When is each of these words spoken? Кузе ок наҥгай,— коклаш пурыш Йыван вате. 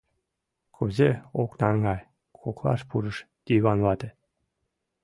Кузе 0.75 1.09
ок 1.41 1.51
наҥгай,— 1.61 2.01
коклаш 2.41 2.81
пурыш 2.89 3.17
Йыван 3.49 3.79
вате. 3.85 4.09